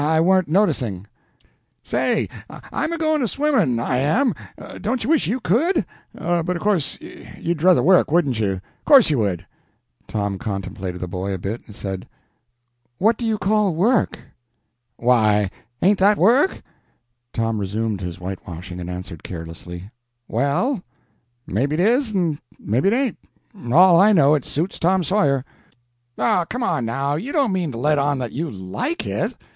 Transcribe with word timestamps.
I 0.03 0.19
warn't 0.19 0.47
noticing." 0.47 1.05
"Say, 1.83 2.27
I'm 2.73 2.89
going 2.97 3.17
in 3.17 3.21
a 3.21 3.27
swimming, 3.27 3.79
I 3.79 3.97
am. 3.99 4.33
Don't 4.81 5.03
you 5.03 5.11
wish 5.11 5.27
you 5.27 5.39
could? 5.39 5.85
But 6.15 6.49
of 6.49 6.59
course 6.59 6.97
you'd 6.99 7.59
druther 7.59 7.83
work, 7.83 8.09
wouldn't 8.09 8.39
you? 8.39 8.61
'Course 8.83 9.11
you 9.11 9.19
would!" 9.19 9.45
Tom 10.07 10.39
contemplated 10.39 11.01
the 11.01 11.07
boy 11.07 11.33
a 11.35 11.37
bit, 11.37 11.61
and 11.67 11.75
said 11.75 12.07
"What 12.97 13.15
do 13.15 13.23
you 13.25 13.37
call 13.37 13.75
work?" 13.75 14.17
"Why 14.97 15.51
ain't 15.83 15.99
that 15.99 16.17
work?" 16.17 16.63
Tom 17.31 17.59
resumed 17.59 18.01
his 18.01 18.15
whitewashing, 18.19 18.79
and 18.79 18.89
answered 18.89 19.21
carelessly 19.21 19.91
"Well, 20.27 20.81
maybe 21.45 21.75
it 21.75 21.79
is, 21.79 22.09
and 22.09 22.39
maybe 22.57 22.87
it 22.89 22.93
ain't. 22.95 23.19
All 23.71 23.99
I 23.99 24.13
know 24.13 24.33
is, 24.33 24.47
it 24.47 24.49
suits 24.49 24.79
Tom 24.79 25.03
Sawyer." 25.03 25.45
"Oh, 26.17 26.43
come 26.49 26.85
now, 26.85 27.13
you 27.13 27.31
don't 27.31 27.51
mean 27.53 27.71
to 27.73 27.77
let 27.77 27.99
on 27.99 28.17
that 28.17 28.31
you 28.31 28.49
like 28.49 29.05
it?" 29.05 29.35